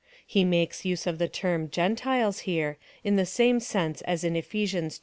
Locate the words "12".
4.67-4.93